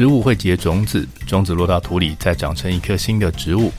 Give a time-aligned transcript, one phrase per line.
[0.00, 3.70] 植物会结种子，种子落到土里，再长成一棵新的植物。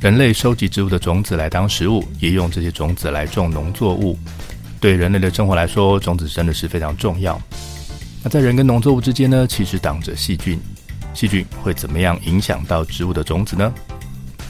[0.00, 4.18] 人类收集植物的种子来当食物，也用这些种子来种农作物。
[4.80, 7.38] 对人类的生活来说，种子真的是非常重要。
[8.22, 10.58] 那在人跟农作物之间呢，其实挡着细菌。
[11.12, 13.70] 细菌会怎么样影响到植物的种子呢？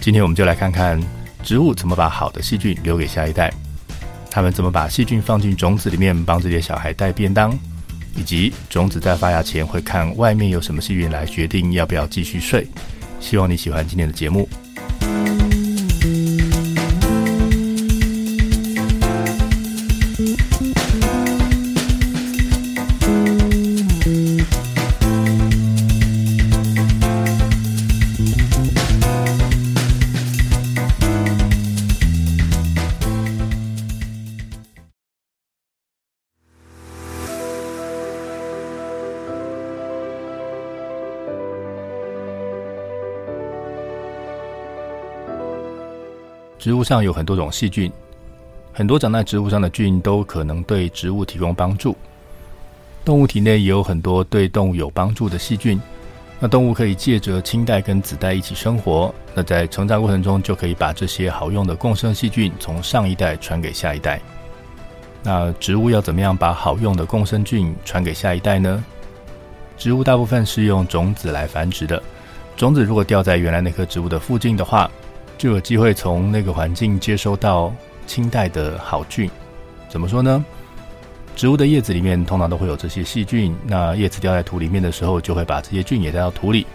[0.00, 1.02] 今天我们就来看看
[1.42, 3.52] 植物怎么把好的细菌留给下一代，
[4.30, 7.58] 他们怎么把细菌放进种子里面，帮这些小孩带便当。
[8.18, 12.66] 以及种子在发芽前会看外面有什么细菌来决定要不要继续睡。
[13.20, 14.48] 希望你喜欢今天的节目。
[46.58, 47.90] 植物上有很多种细菌，
[48.72, 51.96] 很多长在植物上的菌都可能对植物提供帮助。
[53.04, 55.80] 动物体内也有很多对动物有帮助的细菌。
[56.40, 64.20] 那动物可以借着亲代跟子代一起生活，那在成长过程中就可以把这些好用的共生细菌从上一代传给下一代。
[65.22, 68.84] 那植物要怎么样把好用的共生菌传给下一代呢？
[69.76, 72.00] 植物大部分是用种子来繁殖的，
[72.56, 74.88] 种子如果掉在原来那棵植物的附近的话，
[75.38, 77.72] 就有机会从那个环境接收到
[78.06, 79.30] 清代的好菌。
[79.88, 80.44] 怎么说呢？
[81.36, 86.66] 植物的叶子里面通常都会有这些细菌，那叶子掉在土里面的时候，就会把这些菌也带到土里。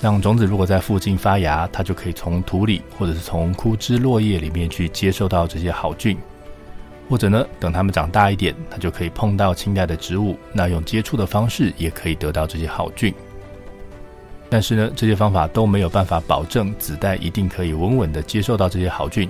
[0.00, 6.18] 让种子如果在附近发芽，它就可以从土里或者是从枯枝落叶里面去接收到这些好菌。
[7.08, 13.14] 或者呢，等它们长大一点，它就可以碰到清代的植物，那用接触的方式也可以得到这些好菌。
[14.52, 19.26] 但是呢，这些方法都没有办法保证子代一定可以稳稳地接受到这些好菌，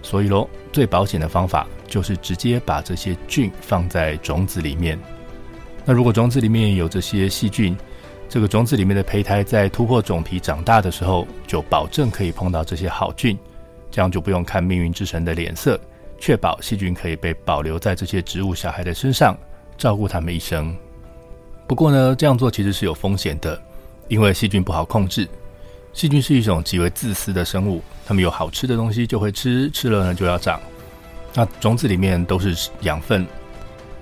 [0.00, 4.98] 所以喽，最保险的方法就是直接把这些菌放在种子里面。
[5.84, 7.76] 那如果种子里面有这些细菌，
[8.26, 13.38] 这个种子里面的胚胎在突破种皮长大的时候，就保证可以碰到这些好菌，
[13.90, 15.78] 这样就不用看命运之神的脸色，
[16.18, 19.36] 确保细菌可以被保留在这些植物小孩的身上，
[19.76, 20.74] 照顾他们一生。
[21.66, 23.60] 不过呢，这样做其实是有风险的。
[24.08, 25.28] 因为细菌不好控制，
[25.92, 30.60] 细菌是一种极为自私的生物，它们有好吃的东西就会吃，吃了呢就要长。
[31.32, 33.26] 那种子里面都是养分，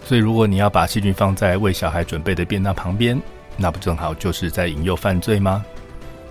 [0.05, 3.21] 所以如果你要把细菌放在为小孩准备的便当旁边，
[3.57, 5.65] 那不正好就是在引诱犯罪吗？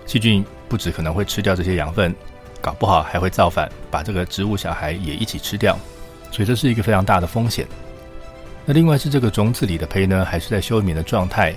[0.05, 2.13] 细菌不止可能会吃掉这些养分，
[2.59, 5.77] 搞不好还会造反，把这个植物小孩也一起吃掉，
[6.31, 7.65] 所以这是一个非常大的风险。
[8.65, 11.55] 那另外是这个种子里的胚呢，还是在休眠的状态。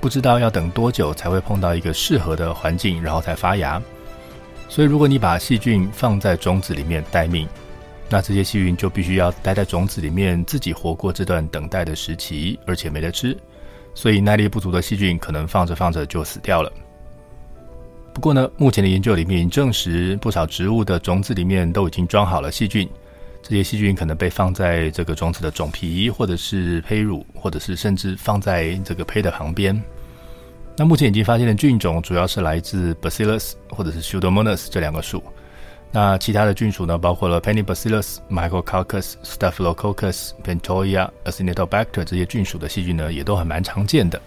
[0.00, 3.80] 不知道要等多久才会碰到一个适合的环境，然后才发芽。
[4.68, 7.48] 所以，如果你把细菌放在种子里面待命，
[8.08, 13.36] 那这些细菌就必须要待在种子里面，自己活过这段等待的时期，而且没得吃。
[13.94, 16.72] 所以，耐力不足的细菌可能放着放着就死掉了。
[18.12, 22.88] 不过呢，目前的研究里面已证实，不少植物的种子里面都已经装好了细菌。
[23.48, 29.80] 这些细菌可能被放在这个种子的种皮，或者是胚乳，或者是甚至放在这个胚的旁边。
[30.76, 35.22] 那目前已经发现的菌种主要是来自 Bacillus 或者是 Pseudomonas 这两个属。
[35.92, 44.20] 那其他的菌属呢，包括了 Paenibacillus、Micrococcus、Staphylococcus、Pentoia、Acinetobacter 这些菌属的细菌呢，也都还蛮常见的。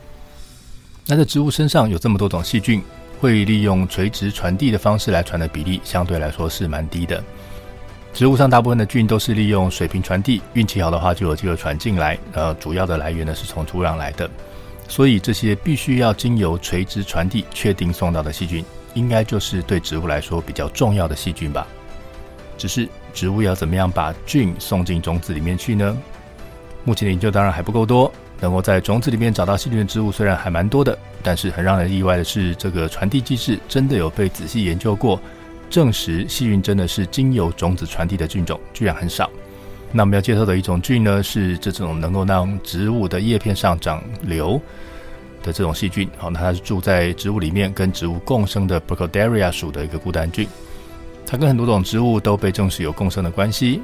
[1.05, 2.81] 那在植物身上有这么多种细菌，
[3.19, 7.21] 会利用垂直传递的方式来传的比例，相对来说是蛮低的。
[8.13, 12.17] 植物上大部分的菌都是利用水平传递，运气好的话就有机会传进来。
[12.33, 14.29] 呃，主要的来源呢是从土壤来的，
[14.87, 21.65] 所以这些必须要经由垂直传递确定送到的细菌，应该就是对植物来说比较重要的细菌吧。
[22.57, 25.97] 只是植物要怎么样把菌送进种子里面去呢？
[26.83, 35.17] 目前的研究当然还不够多，能够在种子里面找到细菌的植物虽然还蛮多的，但是很让人意外的是，这个传递机制真的有被仔细研究过。
[35.69, 39.29] 证实细菌真的是经由种子传递的菌种，居然很少。
[39.91, 44.61] 那我们要介绍的一种菌呢，是这种能够让植物的叶片上长瘤。
[45.41, 50.45] 的这种细菌，好，那它是住在植物里面跟植物共生的 Burkholderia 属的一个孤单菌，
[51.25, 53.81] 它跟很多种植物都被证实有共生的关系。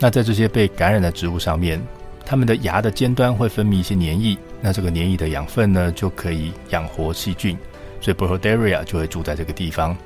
[0.00, 1.80] 那在这些被感染的植物上面，
[2.26, 7.56] 它们的芽的尖端会分泌一些黏液，那这个黏液的养分呢，就可以养活细菌，
[8.00, 9.96] 所以 Burkholderia 就会住在这个地方。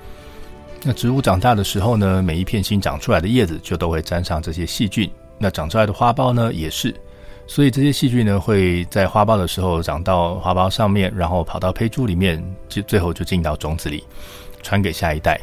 [0.83, 5.11] 那植物长大的时候呢，每一片新长出来的叶子就都会沾上这些细菌。
[5.37, 6.95] 那长出来的花苞呢，也是。
[7.47, 14.05] 所以这些细菌呢，会在花苞的时候长到花苞上面，然后跑到胚珠里面，就最后就进到种子里，
[14.63, 15.41] 传给下一代。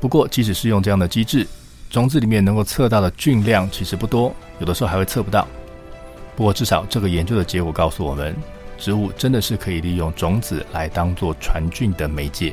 [0.00, 1.46] 不过，即使是用这样的机制，
[1.88, 5.46] 种子里面能够测到的菌量其实不多，有的时候还会测不到。
[6.34, 8.36] 不过，至少这个研究的结果告诉我们，
[8.76, 12.52] 植物真的是可以利用种子来当做传菌的媒介。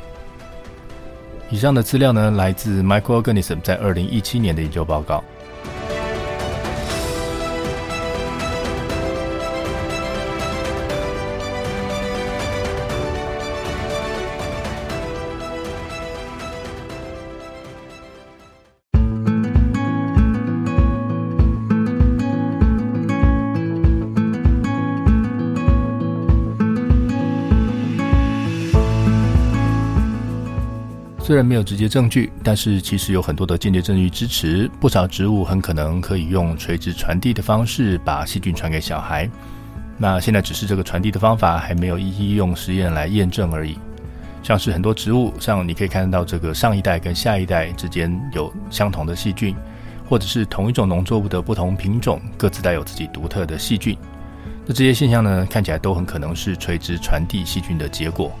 [1.50, 5.22] 以上的资料呢，来自 Microorganism 在二零一七年的研究报告。
[31.30, 39.30] 虽然没有直接证据，但是其实有很多的间接证据支持，不少植物很可能可以用垂直传递的方式把细菌传给小孩。
[39.96, 43.78] 那现在只是这个传递的方法还没有一一用实验来验证而已。
[44.42, 49.54] 像是很多植物，像你可以看到这个上一代跟下一代之间有相同的细菌，
[50.08, 53.96] 或者是同一种农作物的不同品种各自带有自己独特的细菌。
[54.66, 58.32] 那这些现象呢，看起来都很可能是垂直传递细菌的结果。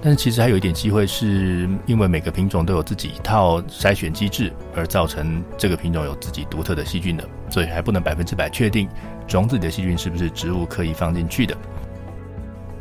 [0.00, 8.88] 但是其实还有一点机会，是因为每个品种都有自己一套筛选机制，而造成这个品种有自己独特的细菌的，所以还不能百分之百确定
[9.26, 11.56] 种子里的细菌是不是植物可以放进去的。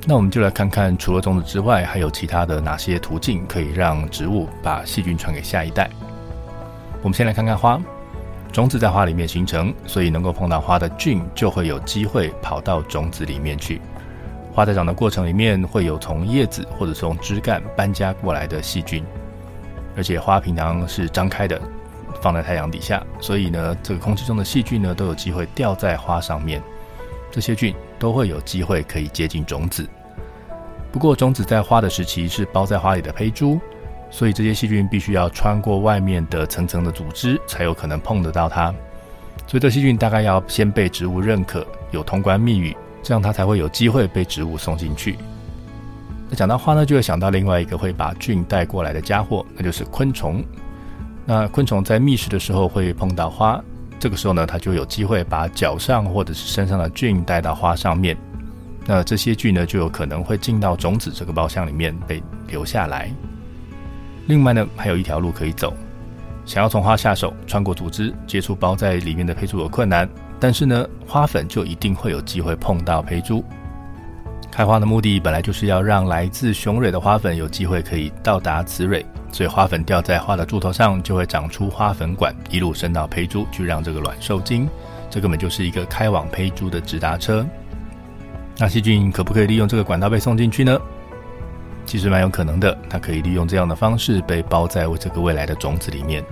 [0.06, 5.90] 那我们就来看看，除了种子之外，还有其他的哪些途径可以让植物把细菌传给下一代？
[7.02, 7.82] 我们先来看看花，
[8.52, 13.82] 种子在花里面形成，所以能够碰到花的菌就会有机会跑到种子里面去。
[14.58, 19.06] 花在长的过程里面，会有从叶子或者从枝干搬家过来的细菌，
[19.96, 21.62] 而且花平常是张开的，
[22.24, 26.60] 放在太阳底下，所以呢，这个空气中的细菌呢都有机会掉在花上面，
[27.30, 29.88] 这些菌都会有机会可以接近种子。
[30.92, 33.60] 不过，种子在花的时期是包在花里的胚珠，
[34.10, 38.74] 所以这些细菌必须要穿过外面的层层的组织，才有可能碰得到它。
[39.46, 42.76] 所以，这细菌大概要先被植物认可，有通关密语。
[43.04, 45.18] 这样它才会有机会被植物送进去。
[46.30, 50.44] 那讲到花呢，就会想到另外一个会把菌带过来的家伙，那就是昆虫。
[51.26, 53.64] 那昆虫在觅食的时候会碰到花，
[54.00, 58.18] 这个时候呢，它就有机会把脚上或者是身上的菌带到花上面。
[58.86, 63.12] 那这些菌呢，就有可能会进到种子这个包厢里面被留下来。
[64.28, 65.74] 另外呢，还有一条路可以走，
[66.46, 70.08] 想要从花下手，穿过组织，接触包在里面的胚珠有困难。
[70.40, 73.44] 但是呢，花粉就一定会有机会碰到胚珠。
[74.52, 84.68] 开花的目的本来就是要让来自雄蕊的花粉有机会可以到达雌蕊，所以花粉掉在花的柱头上，就会长出花粉管，一路伸到胚珠去让这个卵受精。
[85.10, 87.46] 这根本就是一个开往胚珠的直达车。
[88.58, 90.80] 那细菌可不可以利用这个管道被送进去呢？
[91.86, 96.24] 其实蛮有可能的，它可以利用这样的方式被包在这个未来的种子里面。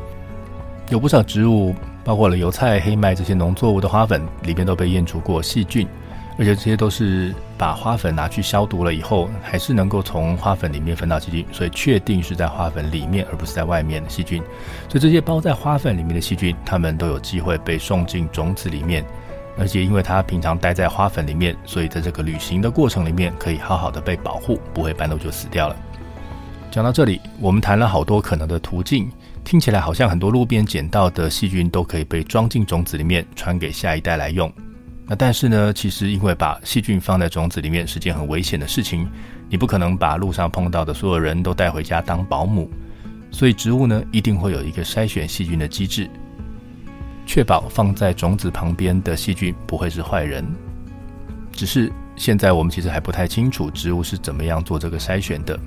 [0.90, 1.74] 有不少植物。
[2.06, 5.88] 包括了油菜、黑麦这些农作物的花粉里边都被验出过细菌，
[6.38, 14.40] 而且这些都是把花粉拿去消毒了以后，还是能够从花粉里面分到细菌，所以确定是在花粉里面而不是在外面的细菌。
[14.88, 19.04] 所以这些包在花粉里面的细菌，它们都有机会被送进种子里面，
[19.58, 25.76] 而且因为它平常待在花粉里面，所以在这个旅行的过程里面可以好好的被保护，不会半路就死掉了。
[26.70, 29.10] 讲到这里，我们谈了好多可能的途径。
[29.46, 34.52] 听起来好像很多路边捡到的细菌都可以被装进种子里面，传给下一代来用。
[35.06, 39.08] 那但是呢，其实因为把细菌放在种子里面是件很危险的事情，
[39.48, 42.68] 你不可能把路上碰到的所有人都带回家当保姆。
[43.30, 46.10] 所以植物呢，一定会有一个筛选细菌的机制，
[47.28, 50.44] 确保放在种子旁边的细菌不会是坏人。
[51.52, 55.58] 只是现在我们其实还不太清楚植物是怎么样做这个筛选的。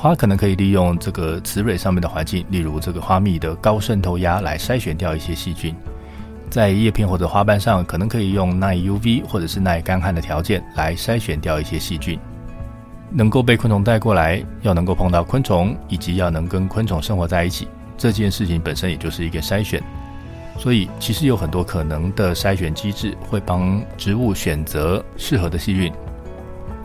[0.00, 5.76] 花可能可以利用这个雌蕊上面的环境，例如这个花蜜的高渗透压来筛选掉一些细菌。
[6.48, 12.18] 在叶片或者花瓣上，可能可以用耐 UV 或者是耐干旱的条件来筛选掉一些细菌。
[13.10, 19.82] 能够被昆虫带过来，要能够碰到昆虫，以及要能跟昆虫生活在一起，这件事情本身也就是一个筛选。
[20.56, 25.92] 所以，其实有很多可能的筛选机制会帮植物选择适合的细菌。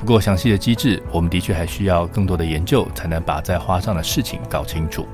[0.06, 5.08] 不过详细的机制，我们的确还需要更多的研究，才能把在花上的事情搞清楚。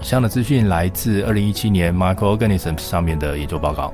[0.00, 3.92] 以上的资讯来自二零一七年 Microorganisms 上面的研究报告。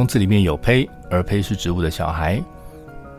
[0.00, 2.42] 种子里面有胚，而胚是植物的小孩。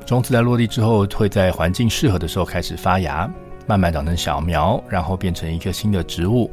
[0.04, 3.32] 种子在落地之后，会在环境适合的时候开始发芽，
[3.68, 6.50] 慢慢长成小苗，然后变成一个新的植物。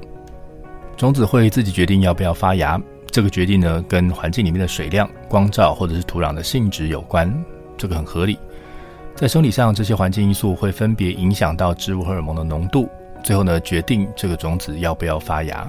[0.99, 7.35] 种子会自己决定要不要发芽，这个决定呢，跟环境里面的水量、光照或者是土壤的性质有关，
[7.79, 8.39] 这个很合理。
[9.15, 12.87] 在生理上，这些环境因素会分别影响到植物荷尔蒙的浓度，
[13.25, 15.67] 最后呢，决定这个种子要不要发芽。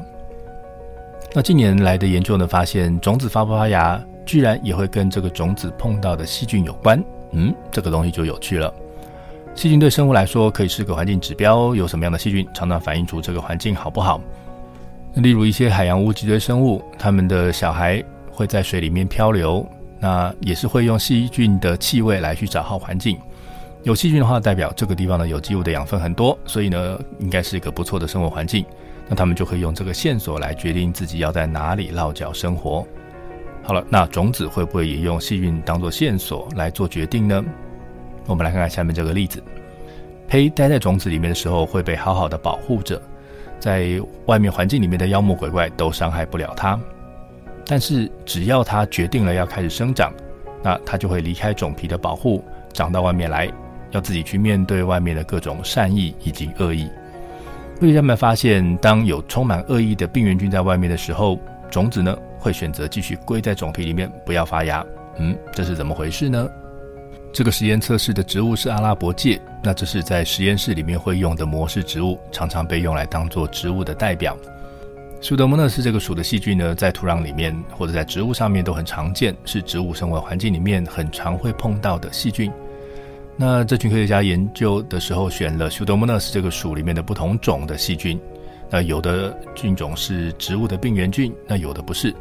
[1.34, 8.72] 那近年来的研究呢，发现种子发不发芽，居然也会跟这个种子碰到的细菌有关，嗯，这个东西就有趣了。
[9.56, 14.22] 细菌对生物来说可以是个环境指标，有什么样的细菌常常反映出这个环境好不好？
[15.16, 19.68] 例如一些海洋无脊椎生物，它们的小孩会在水里面漂流，
[20.00, 23.18] 那也是会用细菌的气味来去找好环境。
[23.82, 28.64] 有细菌的话，代表这个地方的有机物的养分很多，所以呢，应该是一个不错的生活环境。
[29.08, 32.86] 那他们就可以用这个线索来决定自己要在哪里落脚生活。
[33.70, 37.46] 好了，那种子会不会也用幸运当做线索来做决定呢？
[38.26, 39.44] 我们来看看下面这个例子：
[40.28, 43.00] 胚待在种子里面的时候会被好好的保护着，
[43.60, 46.80] 在外面环境里面的妖魔鬼怪都伤害不了它。
[47.64, 50.12] 但是只要它决定了要开始生长，
[50.64, 53.48] 那它就会离开种皮的保护，长到外面来，
[53.92, 56.90] 要自己去面对外面的各种善意以及恶意。
[57.80, 64.84] 科学家们发现，当有充满恶意的病原菌在外面的时候，种子呢，会选择继续归在种皮里面，不要发芽。
[65.18, 66.50] 嗯，这是怎么回事呢？
[67.32, 74.36] 这个实验测试的植物是阿拉伯芥，那这是在实验室里面会用的模式植物，常常被用来当做植物的代表。
[75.22, 82.52] Pseudomonas 这个属的细菌呢，在土壤里面或者在植物上面都很常见，是植物生活环境里面很常会碰到的细菌。
[83.36, 88.20] 那这群科学家研究的时候，选了 Pseudomonas 这个属里面的不同种的细菌。
[88.70, 92.14] 那有的菌种是植物的病原菌，那有的不是。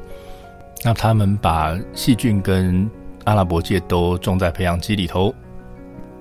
[0.84, 2.88] 那他们把细菌跟
[3.24, 5.34] 阿拉伯芥都种在培养基里头，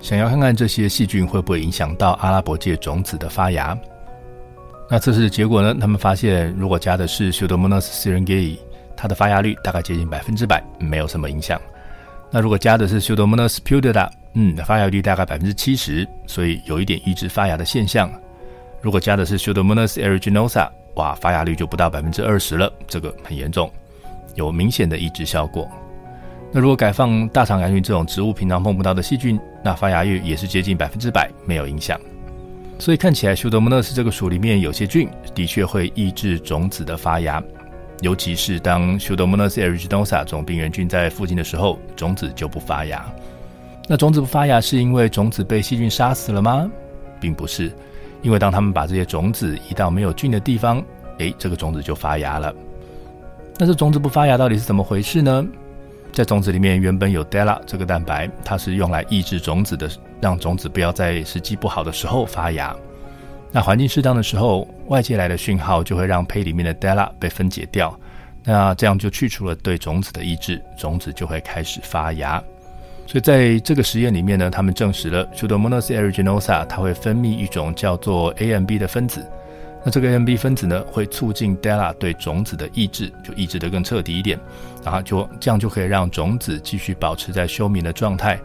[0.00, 3.78] 想要看看这些细菌会不会影响到阿拉伯芥种子的发芽。
[4.90, 5.74] 那测试的结果呢？
[5.80, 8.58] 他们发现，如果加的是 Pseudomonas syringae，
[8.96, 11.60] 它的发芽率大概接近百分之百，没有什么影响。
[12.30, 18.10] 那如果加的是 Pseudomonas putida，嗯，发芽率大概百分之七十，所以有一点抑制发芽的现象。
[18.80, 23.70] 如果加的是 Pseudomonas aeruginosa，哇，发芽率就不到百分之二十了，这个很严重，
[24.34, 25.68] 有明显的抑制效果。
[26.52, 32.00] 那如果改放大肠杆菌这种植物平常碰不到的细菌，那发芽率也是接近百分之百，没有影响。
[32.78, 37.42] 所以看起来 Pseudomonas 这个属里面有些菌的确会抑制种子的发芽，
[38.00, 43.04] 尤其是当 Pseudomonas aeruginosa 这种病原菌在附近的时候，种子就不发芽。
[43.88, 46.70] 那种子不发芽是因为种子被细菌杀死了吗？
[47.20, 47.72] 并不是。
[48.22, 50.82] 因为当他们把这些种子移到没有菌的地方，
[51.18, 52.54] 诶，这个种子就发芽了。
[53.58, 55.44] 那这种子不发芽到底是怎么回事呢？
[56.12, 59.88] 在种子里面原本有 della 这个蛋白，它是用来抑制种子的，
[60.20, 62.74] 让种子不要在时机不好的时候发芽。
[63.52, 67.98] 那环境适当的时候，外界来的讯号就会让胚里面的 della 被分解掉，
[68.44, 72.42] 那这样就去除了对种子的抑制，种子就会开始发芽。
[73.08, 79.26] 所以在这个实验里面呢，他们证实了 Pseudomonas aeruginosa 它会分泌一种叫做 AMB 的分子。
[79.82, 84.38] 那这个 AMB 分子呢，会促进 DELA 对种子的抑制，就抑制得更彻底一点，
[84.84, 88.38] 然后就这样就可以让种子继续保持在休眠的状态。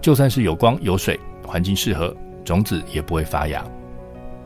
[0.00, 2.12] 就算是有光有水，环境适合，
[2.44, 3.64] 种子也不会发芽。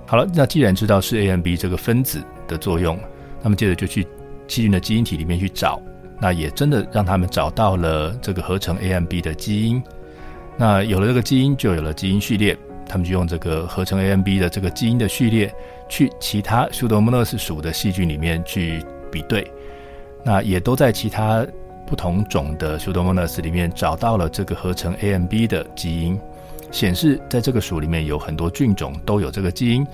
[0.06, 2.98] 好了，那既然知道是 AMB 这个分子的作用，
[3.42, 4.06] 那么接着就去
[4.46, 5.80] 细菌的基因体里面去找。
[6.20, 9.82] 那也真的让他们找到了这个合成 AMB 的基因。
[10.56, 12.56] 那有了这个基因，就有了基因序列。
[12.86, 15.50] 他们就用这个合成 AMB 的这个基因的序列，
[15.88, 19.50] 去其他 Pseudomonas 属的细菌里面去比对。
[20.22, 21.46] 那也都在其他
[21.86, 26.20] 不同种的 Pseudomonas 里面找到了这个合成 AMB 的基因，
[26.70, 29.84] 显示在这个属里面有很多菌种都有这个基因。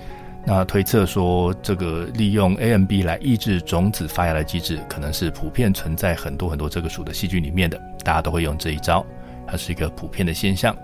[0.43, 9.05] 那推测说，这个利用 AMB 来抑制种子发芽的机制，可能是普遍存在很多很多这个属的细菌里面的，大家都会用这一招，
[9.45, 10.75] 它是一个普遍的现象。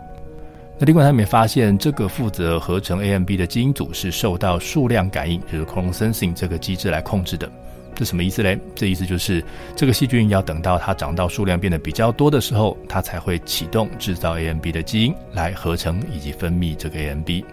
[0.78, 7.50] 那另外，他们也发现，这个负责合成 AMB 的基因组是受到数量感应，就是 clone sensing 这个机制来控制的。
[7.96, 8.60] 这什么意思嘞？
[8.76, 9.44] 这意思就是，
[9.76, 17.44] 这个细菌要等到它长到数量变得比较多的时候，它才会启动制造 AMB 的基因来合成以及分泌这个 AMB。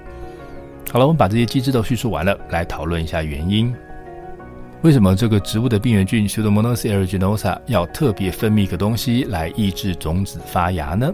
[0.90, 3.74] 好了，我们把这些机制都叙述完了，来讨论一下原因。
[4.82, 11.12] 为什么这个植物的病原菌 Pseudomonas aeruginosa 要特别分泌一个东西来抑制种子发芽呢？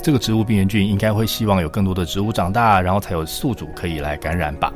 [0.00, 4.72] 这个植物病原菌应该会希望有更多的植物长大，然后才有宿主可以来感染吧。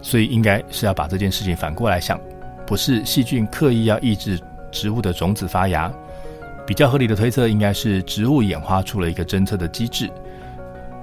[0.00, 2.18] 所以应该是要把这件事情反过来想，
[2.66, 4.40] 不是细菌刻意要抑制
[4.70, 5.92] 植物的种子发芽。
[6.66, 10.08] 比较合理的推测应该是植物演化出了一个侦测的机制。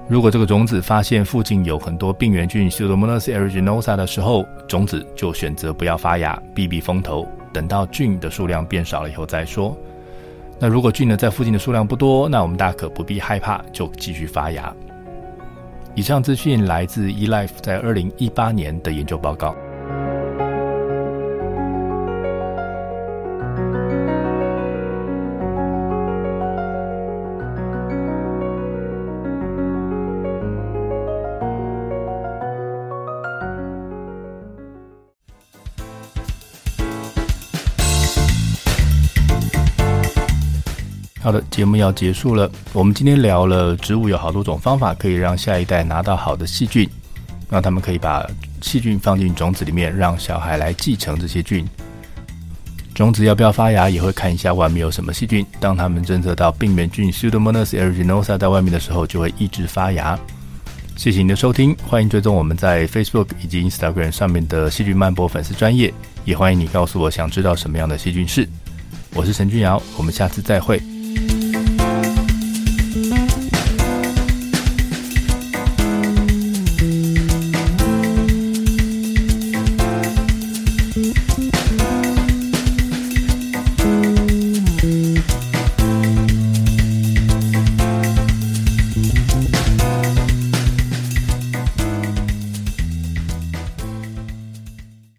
[0.06, 9.74] 如果这个种子发现附近有很多病原菌 Pseudomonas aeruginosa 的时候，种子就选择不要发芽，避避风头，等到菌的数量变少了以后再说。
[10.58, 14.70] 那如果菌呢在附近的数量不多，那我们大可不必害怕，就继续发芽。
[15.94, 19.56] 以上资讯来自 eLife 在二零一八年的研究报告。
[41.24, 42.50] 好的，节目要结束了。
[42.74, 46.86] 我们今天聊了植物有好多种方法可以让下一代拿到好的细菌，
[47.48, 48.28] 让他们可以把
[48.60, 51.66] 细菌放进种子里面，让小孩来继承这些菌。
[52.94, 55.46] 种子要不要发芽，也会看一下外面有什么细菌。
[55.58, 60.18] 当他们侦测到病原菌 Pseudomonas aeruginosa 在外面的时候，就会抑制发芽。
[60.94, 65.90] 谢谢你的收听，欢迎追踪我们在 Facebook 以及 Instagram 上面的细菌漫播粉丝专业，
[66.26, 68.46] 也欢迎你告诉我想知道什么样的细菌是。
[69.14, 70.78] 我是陈君尧，我们下次再会。